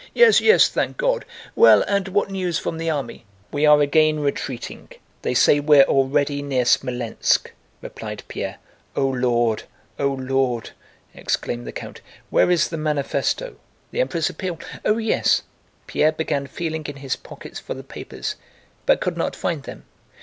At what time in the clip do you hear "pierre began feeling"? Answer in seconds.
15.85-16.83